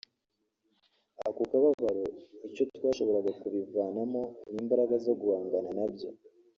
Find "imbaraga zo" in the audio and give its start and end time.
4.63-5.13